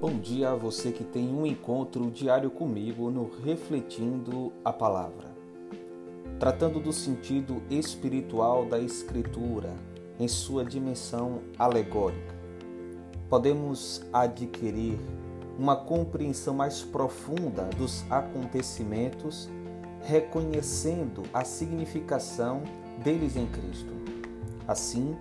[0.00, 5.28] Bom dia a você que tem um encontro diário comigo no Refletindo a Palavra.
[6.38, 9.74] Tratando do sentido espiritual da Escritura
[10.18, 12.34] em sua dimensão alegórica,
[13.28, 14.98] podemos adquirir
[15.58, 19.50] uma compreensão mais profunda dos acontecimentos,
[20.00, 22.62] reconhecendo a significação
[23.04, 23.92] deles em Cristo.
[24.66, 25.14] Assim,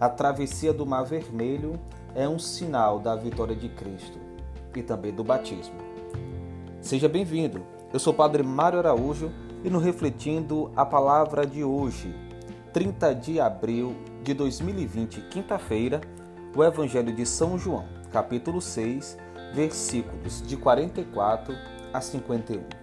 [0.00, 1.78] a travessia do Mar Vermelho
[2.14, 4.21] é um sinal da vitória de Cristo
[4.78, 5.74] e também do batismo.
[6.80, 7.64] Seja bem-vindo.
[7.92, 9.30] Eu sou o Padre Mário Araújo
[9.64, 12.14] e no Refletindo a Palavra de hoje,
[12.72, 16.00] 30 de abril de 2020, quinta-feira,
[16.56, 19.16] o Evangelho de São João, capítulo 6,
[19.54, 21.54] versículos de 44
[21.92, 22.81] a 51.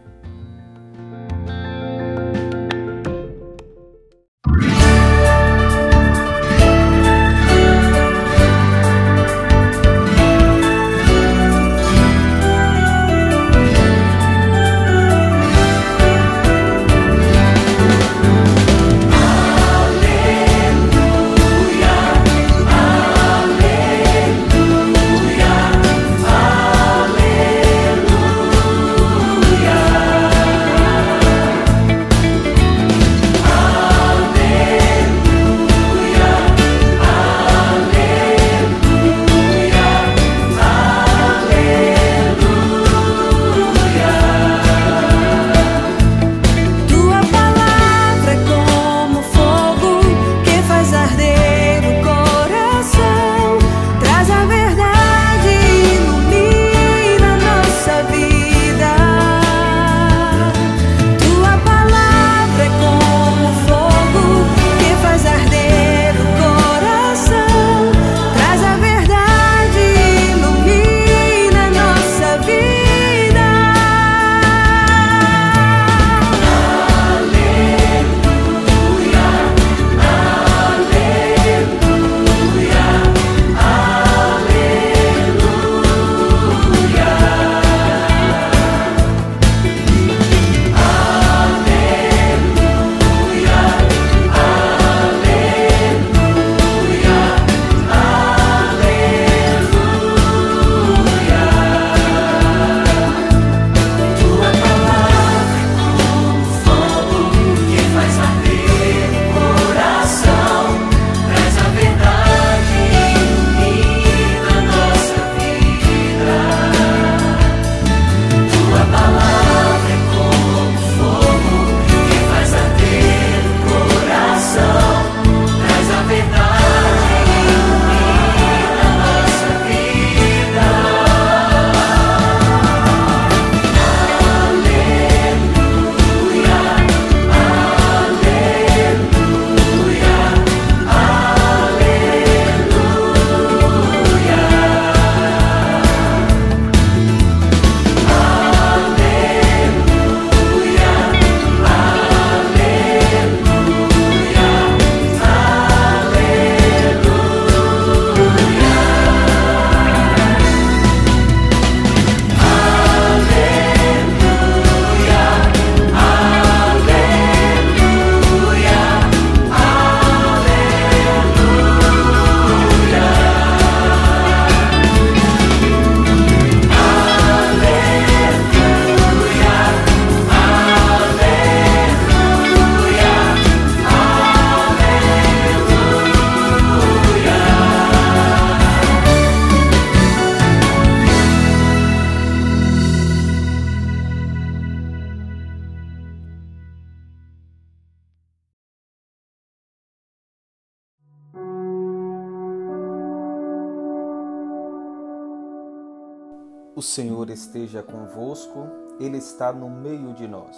[206.80, 208.70] O Senhor esteja convosco,
[209.02, 210.56] Ele está no meio de nós.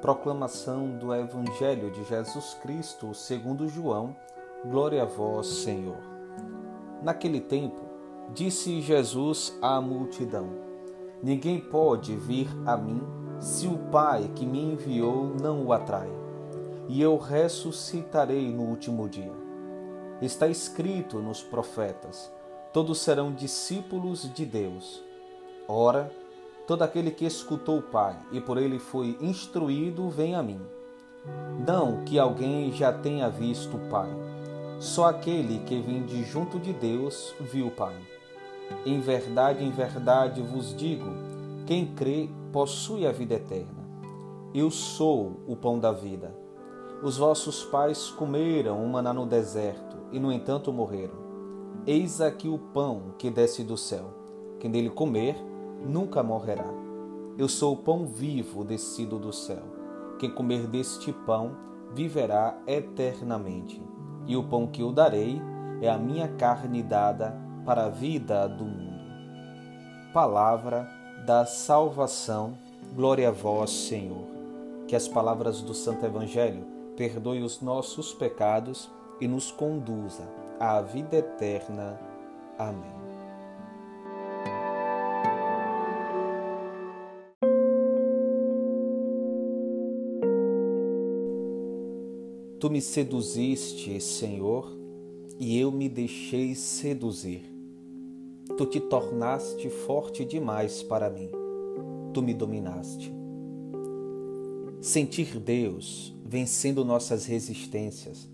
[0.00, 4.16] Proclamação do Evangelho de Jesus Cristo segundo João.
[4.64, 5.98] Glória a vós, Senhor.
[7.02, 7.82] Naquele tempo,
[8.32, 10.48] disse Jesus à multidão:
[11.22, 13.02] Ninguém pode vir a mim
[13.38, 16.08] se o Pai que me enviou não o atrai,
[16.88, 19.34] e eu ressuscitarei no último dia.
[20.22, 22.32] Está escrito nos profetas:
[22.72, 25.11] todos serão discípulos de Deus.
[25.68, 26.10] Ora,
[26.66, 30.60] todo aquele que escutou o Pai e por ele foi instruído, vem a mim.
[31.66, 34.10] Não que alguém já tenha visto o Pai,
[34.80, 37.94] só aquele que vem de junto de Deus viu o Pai.
[38.84, 41.06] Em verdade, em verdade vos digo:
[41.66, 43.82] quem crê possui a vida eterna.
[44.54, 46.34] Eu sou o pão da vida.
[47.02, 51.14] Os vossos pais comeram o maná no deserto e, no entanto, morreram.
[51.86, 54.04] Eis aqui o pão que desce do céu.
[54.60, 55.36] Quem dele comer,
[55.84, 56.70] nunca morrerá.
[57.38, 59.62] Eu sou o pão vivo descido do céu.
[60.18, 61.56] Quem comer deste pão,
[61.94, 63.82] viverá eternamente.
[64.26, 65.40] E o pão que eu darei
[65.80, 68.92] é a minha carne dada para a vida do mundo.
[70.12, 70.88] Palavra
[71.26, 72.54] da salvação,
[72.94, 74.26] glória a vós, Senhor.
[74.86, 76.64] Que as palavras do Santo Evangelho
[76.96, 78.90] perdoe os nossos pecados
[79.20, 80.28] e nos conduza
[80.60, 81.98] à vida eterna.
[82.58, 83.01] Amém.
[92.62, 94.70] Tu me seduziste, Senhor,
[95.36, 97.42] e eu me deixei seduzir.
[98.56, 101.28] Tu te tornaste forte demais para mim.
[102.14, 103.12] Tu me dominaste.
[104.80, 108.30] Sentir Deus vencendo nossas resistências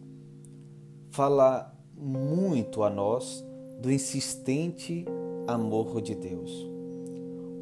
[1.09, 3.43] fala muito a nós
[3.81, 5.07] do insistente
[5.47, 6.53] amor de Deus.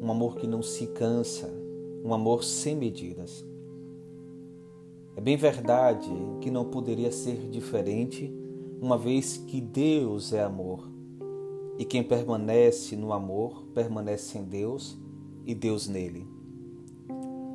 [0.01, 1.49] Um amor que não se cansa,
[2.03, 3.41] um amor sem medidas.
[5.17, 6.11] É bem verdade
[6.41, 8.31] que não poderia ser diferente,
[8.79, 10.87] uma vez que Deus é amor.
[11.79, 14.95] E quem permanece no amor permanece em Deus
[15.43, 16.27] e Deus nele.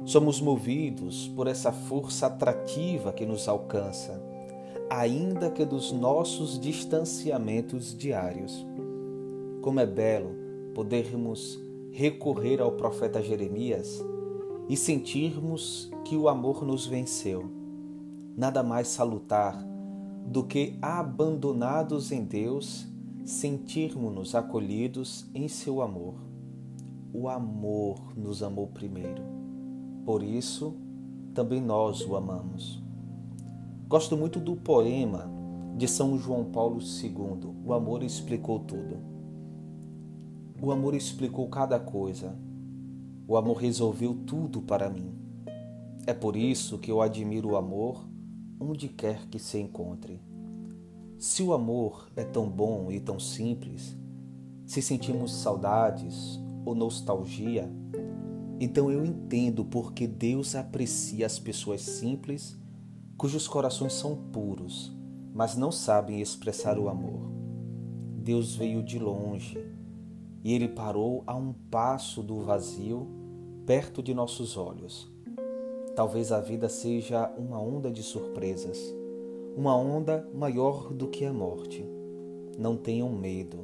[0.05, 4.21] Somos movidos por essa força atrativa que nos alcança,
[4.91, 8.67] ainda que dos nossos distanciamentos diários.
[9.61, 10.35] Como é belo
[10.75, 11.61] podermos
[11.93, 14.05] recorrer ao profeta Jeremias
[14.69, 17.51] e sentirmos que o amor nos venceu.
[18.37, 19.63] Nada mais salutar
[20.27, 22.87] do que abandonados em Deus,
[23.25, 26.15] sentirmos-nos acolhidos em seu amor.
[27.13, 29.23] O amor nos amou primeiro.
[30.05, 30.75] Por isso,
[31.35, 32.83] também nós o amamos.
[33.89, 35.31] Gosto muito do poema
[35.77, 39.13] de São João Paulo II, O Amor Explicou Tudo.
[40.63, 42.39] O amor explicou cada coisa.
[43.27, 45.15] O amor resolveu tudo para mim.
[46.07, 48.05] É por isso que eu admiro o amor
[48.59, 50.21] onde quer que se encontre.
[51.19, 53.97] Se o amor é tão bom e tão simples,
[54.67, 57.71] se sentimos saudades ou nostalgia,
[58.59, 62.57] então eu entendo porque Deus aprecia as pessoas simples
[63.17, 64.93] cujos corações são puros,
[65.33, 67.31] mas não sabem expressar o amor.
[68.17, 69.59] Deus veio de longe
[70.43, 73.07] e ele parou a um passo do vazio,
[73.65, 75.11] perto de nossos olhos.
[75.95, 78.79] Talvez a vida seja uma onda de surpresas,
[79.57, 81.85] uma onda maior do que a morte.
[82.59, 83.59] Não tenham medo,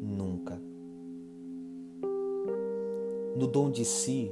[0.00, 0.60] nunca.
[3.36, 4.30] No dom de si,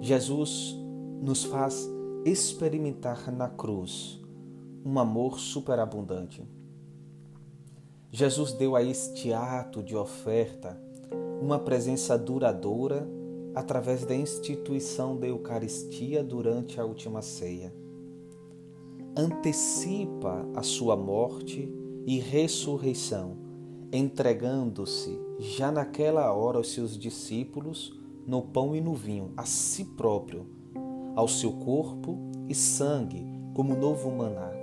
[0.00, 0.76] Jesus
[1.20, 1.88] nos faz
[2.24, 4.20] experimentar na cruz
[4.84, 6.46] um amor superabundante.
[8.10, 10.80] Jesus deu a este ato de oferta
[11.42, 13.06] uma presença duradoura
[13.54, 17.72] através da instituição da Eucaristia durante a última ceia.
[19.16, 21.70] Antecipa a sua morte
[22.06, 23.36] e ressurreição,
[23.92, 30.46] entregando-se já naquela hora aos seus discípulos no pão e no vinho, a si próprio,
[31.14, 34.57] ao seu corpo e sangue como novo maná.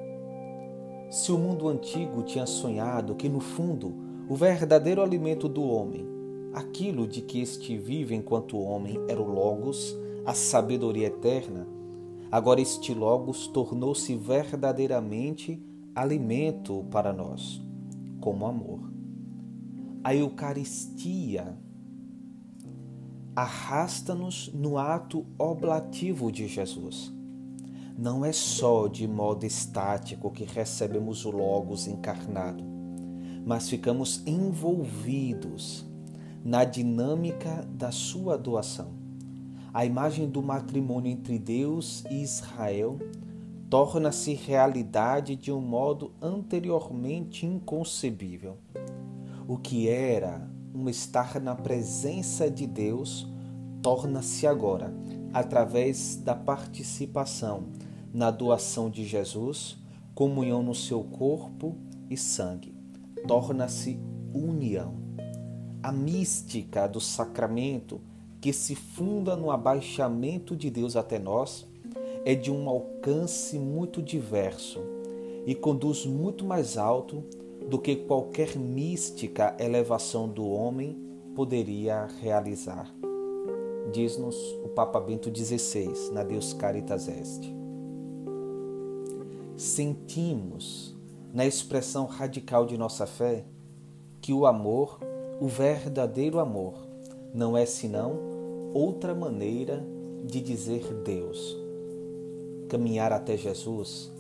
[1.16, 3.96] Se o mundo antigo tinha sonhado que, no fundo,
[4.28, 6.06] o verdadeiro alimento do homem
[6.54, 11.66] aquilo de que este vive enquanto homem era o Logos, a sabedoria eterna,
[12.30, 15.58] agora este Logos tornou-se verdadeiramente
[15.96, 17.62] alimento para nós,
[18.20, 18.82] como amor.
[20.04, 21.58] A Eucaristia
[23.34, 27.15] arrasta-nos no ato oblativo de Jesus.
[27.98, 32.62] Não é só de modo estático que recebemos o Logos encarnado,
[33.46, 35.86] mas ficamos envolvidos
[36.44, 38.90] na dinâmica da sua doação.
[39.74, 43.00] A imagem do matrimônio entre Deus e Israel
[43.70, 48.58] torna-se realidade de um modo anteriormente inconcebível.
[49.48, 53.26] O que era um estar na presença de Deus
[53.82, 54.94] torna-se agora,
[55.32, 57.64] através da participação
[58.16, 59.78] na doação de Jesus,
[60.14, 61.76] comunhão no seu corpo
[62.10, 62.74] e sangue.
[63.28, 64.00] Torna-se
[64.34, 65.04] união
[65.84, 68.00] a mística do sacramento
[68.40, 71.68] que se funda no abaixamento de Deus até nós
[72.24, 74.80] é de um alcance muito diverso
[75.46, 77.22] e conduz muito mais alto
[77.70, 80.98] do que qualquer mística elevação do homem
[81.36, 82.90] poderia realizar.
[83.92, 87.65] Diz-nos o Papa Bento XVI na Deus Caritas Est.
[89.58, 90.94] Sentimos,
[91.34, 93.46] na expressão radical de nossa fé,
[94.20, 95.00] que o amor,
[95.40, 96.74] o verdadeiro amor,
[97.34, 98.20] não é senão
[98.74, 99.82] outra maneira
[100.26, 101.56] de dizer Deus.
[102.68, 104.12] Caminhar até Jesus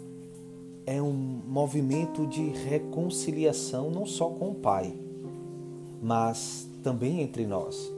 [0.85, 4.97] é um movimento de reconciliação não só com o Pai,
[6.01, 7.91] mas também entre nós.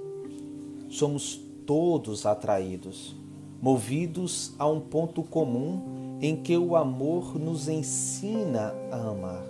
[0.90, 3.16] Somos todos atraídos,
[3.62, 9.44] movidos a um ponto comum em que o amor nos ensina a amar.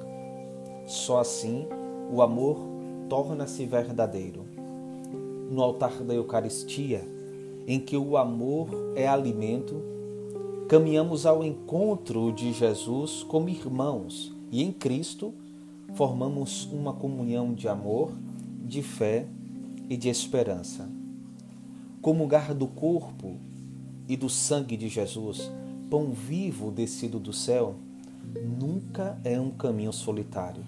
[0.86, 1.68] Só assim
[2.12, 2.58] o amor
[3.10, 4.46] torna-se verdadeiro.
[5.50, 7.08] No altar da Eucaristia,
[7.66, 9.82] em que o amor é alimento,
[10.68, 15.34] caminhamos ao encontro de Jesus como irmãos e em Cristo
[15.94, 18.12] formamos uma comunhão de amor,
[18.66, 19.26] de fé
[19.90, 20.90] e de esperança.
[22.02, 23.38] Comungar do corpo
[24.08, 25.52] e do sangue de Jesus,
[25.90, 27.76] pão vivo descido do céu,
[28.60, 30.64] nunca é um caminho solitário.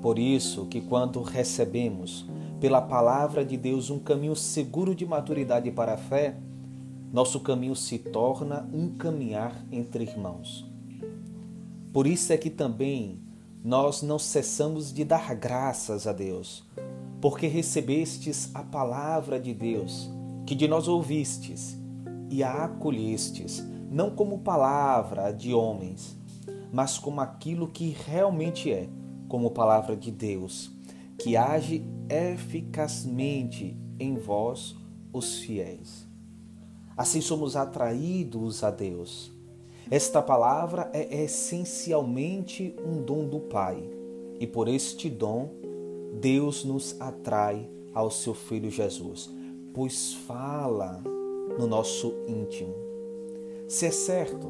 [0.00, 2.26] Por isso que quando recebemos
[2.60, 6.36] pela palavra de Deus um caminho seguro de maturidade para a fé,
[7.12, 10.66] nosso caminho se torna um caminhar entre irmãos.
[11.92, 13.20] Por isso é que também
[13.64, 16.64] nós não cessamos de dar graças a Deus,
[17.20, 20.10] porque recebestes a palavra de Deus,
[20.46, 21.78] que de nós ouvistes,
[22.30, 26.16] e a acolhestes, não como palavra de homens,
[26.72, 28.88] mas como aquilo que realmente é,
[29.28, 30.70] como palavra de Deus,
[31.18, 34.74] que age eficazmente em vós,
[35.12, 36.06] os fiéis.
[36.96, 39.30] Assim somos atraídos a Deus.
[39.90, 43.82] Esta palavra é essencialmente um dom do Pai,
[44.40, 45.50] e por este dom,
[46.18, 49.30] Deus nos atrai ao seu Filho Jesus,
[49.74, 51.02] pois fala
[51.58, 52.81] no nosso íntimo.
[53.68, 54.48] Se é certo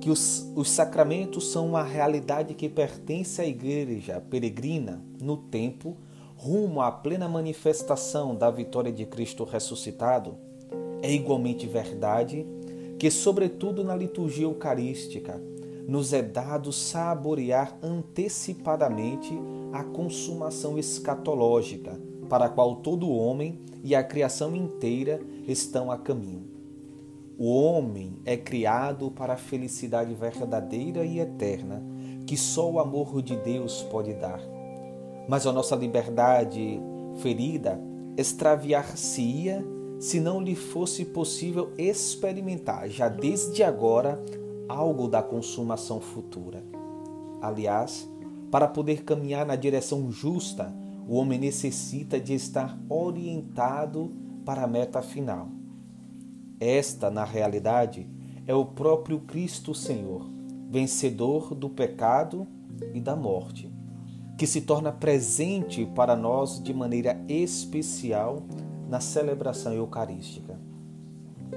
[0.00, 5.96] que os, os sacramentos são uma realidade que pertence à igreja peregrina no tempo,
[6.36, 10.36] rumo à plena manifestação da vitória de Cristo ressuscitado,
[11.02, 12.46] é igualmente verdade
[12.98, 15.40] que, sobretudo na liturgia eucarística,
[15.86, 19.32] nos é dado saborear antecipadamente
[19.72, 26.57] a consumação escatológica, para a qual todo homem e a criação inteira estão a caminho.
[27.40, 31.80] O homem é criado para a felicidade verdadeira e eterna
[32.26, 34.40] que só o amor de Deus pode dar.
[35.28, 36.80] Mas a nossa liberdade
[37.22, 37.80] ferida
[38.16, 39.64] extraviar-se-ia
[40.00, 44.20] se não lhe fosse possível experimentar já desde agora
[44.68, 46.64] algo da consumação futura.
[47.40, 48.10] Aliás,
[48.50, 50.74] para poder caminhar na direção justa,
[51.06, 54.12] o homem necessita de estar orientado
[54.44, 55.57] para a meta final.
[56.60, 58.08] Esta, na realidade,
[58.46, 60.28] é o próprio Cristo Senhor,
[60.70, 62.46] vencedor do pecado
[62.92, 63.72] e da morte,
[64.36, 68.42] que se torna presente para nós de maneira especial
[68.88, 70.58] na celebração eucarística.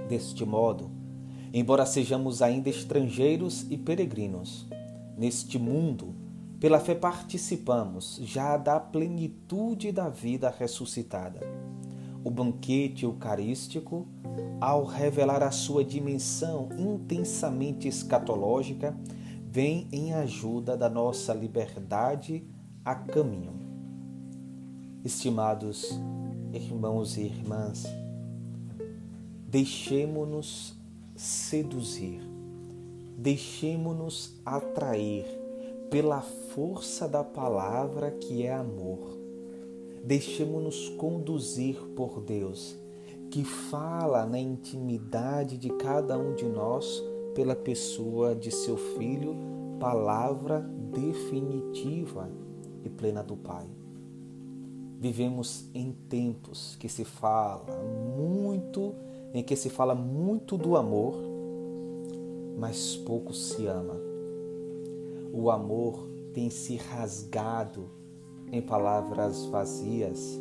[0.08, 0.92] Deste modo,
[1.54, 4.68] embora sejamos ainda estrangeiros e peregrinos,
[5.18, 6.14] neste mundo,
[6.60, 11.40] pela fé participamos já da plenitude da vida ressuscitada.
[12.24, 14.08] O banquete eucarístico,
[14.60, 18.96] ao revelar a sua dimensão intensamente escatológica,
[19.48, 22.44] vem em ajuda da nossa liberdade
[22.86, 23.60] a caminho.
[25.04, 26.00] Estimados
[26.54, 27.86] irmãos e irmãs,
[29.48, 30.80] deixemo-nos
[31.16, 32.22] seduzir,
[33.18, 35.26] deixemo-nos atrair
[35.90, 39.21] pela força da palavra que é amor.
[40.04, 42.76] Deixemo-nos conduzir por Deus,
[43.30, 47.04] que fala na intimidade de cada um de nós
[47.36, 49.36] pela pessoa de seu Filho,
[49.80, 50.60] palavra
[50.92, 52.30] definitiva
[52.84, 53.66] e plena do Pai.
[55.00, 57.82] Vivemos em tempos que se fala
[58.16, 58.94] muito,
[59.34, 61.16] em que se fala muito do amor,
[62.58, 63.96] mas pouco se ama.
[65.34, 68.01] O amor tem se rasgado
[68.52, 70.40] em palavras vazias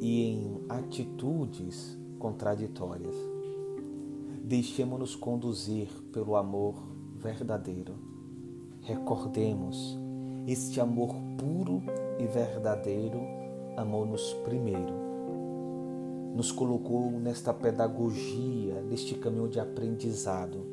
[0.00, 3.14] e em atitudes contraditórias.
[4.42, 6.74] Deixemos-nos conduzir pelo amor
[7.16, 7.94] verdadeiro.
[8.82, 9.98] Recordemos
[10.46, 11.82] este amor puro
[12.18, 13.20] e verdadeiro
[13.76, 14.94] amou-nos primeiro.
[16.34, 20.64] Nos colocou nesta pedagogia, neste caminho de aprendizado,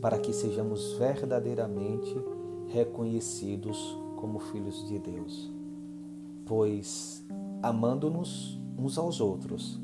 [0.00, 2.14] para que sejamos verdadeiramente
[2.68, 5.48] reconhecidos como filhos de Deus,
[6.44, 7.24] pois
[7.62, 9.80] amando-nos uns aos outros,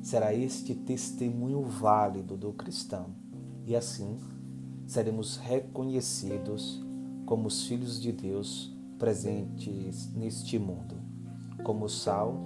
[0.00, 3.08] será este testemunho válido do cristão,
[3.66, 4.16] e assim
[4.86, 6.82] seremos reconhecidos
[7.26, 10.94] como os filhos de Deus presentes neste mundo,
[11.62, 12.40] como sal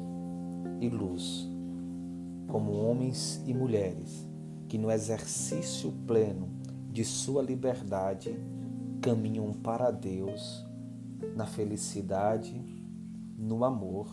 [0.81, 1.49] e luz,
[2.49, 4.27] como homens e mulheres
[4.69, 6.49] que, no exercício pleno
[6.91, 8.37] de sua liberdade,
[9.01, 10.72] caminham para Deus
[11.35, 12.61] na felicidade,
[13.39, 14.09] no amor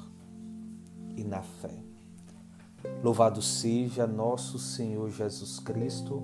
[1.15, 1.83] e na fé.
[3.03, 6.21] Louvado seja nosso Senhor Jesus Cristo,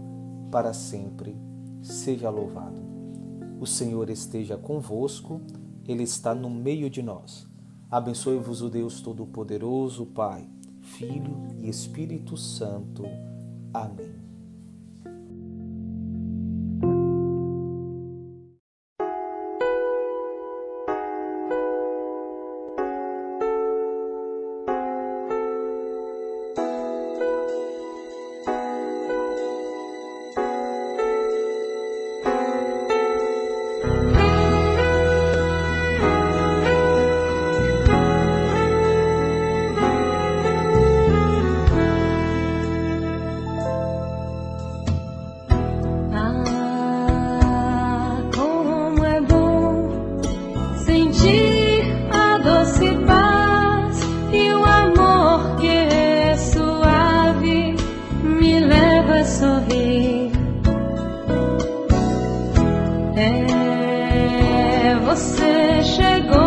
[0.52, 1.36] para sempre
[1.82, 2.82] seja louvado.
[3.60, 5.42] O Senhor esteja convosco,
[5.88, 7.48] Ele está no meio de nós.
[7.90, 10.50] Abençoe-vos o Deus Todo-Poderoso, Pai,
[10.82, 13.04] Filho e Espírito Santo.
[13.74, 14.35] Amém.
[65.16, 66.45] Ti.